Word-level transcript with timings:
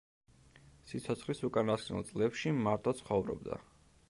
სიცოცხლის 0.91 1.43
უკანასკნელ 1.49 2.09
წლებში 2.11 2.55
მარტო 2.65 2.99
ცხოვრობდა. 3.05 3.63